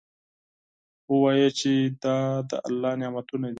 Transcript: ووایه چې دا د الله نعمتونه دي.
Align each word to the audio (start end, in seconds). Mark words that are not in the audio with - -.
ووایه 1.11 1.49
چې 1.59 1.71
دا 2.03 2.17
د 2.49 2.51
الله 2.67 2.91
نعمتونه 3.01 3.47
دي. 3.47 3.49